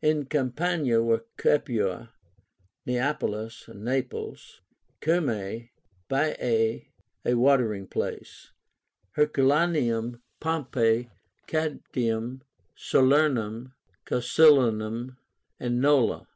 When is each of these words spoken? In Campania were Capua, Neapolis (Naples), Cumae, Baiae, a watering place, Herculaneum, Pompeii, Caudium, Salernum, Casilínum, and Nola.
In 0.00 0.26
Campania 0.26 1.02
were 1.02 1.24
Capua, 1.36 2.12
Neapolis 2.86 3.66
(Naples), 3.74 4.60
Cumae, 5.00 5.70
Baiae, 6.08 6.86
a 7.24 7.34
watering 7.34 7.88
place, 7.88 8.52
Herculaneum, 9.16 10.22
Pompeii, 10.38 11.10
Caudium, 11.48 12.42
Salernum, 12.76 13.72
Casilínum, 14.06 15.16
and 15.58 15.80
Nola. 15.80 16.28